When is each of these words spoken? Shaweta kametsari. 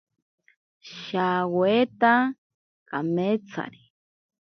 Shaweta 0.99 2.13
kametsari. 2.89 3.81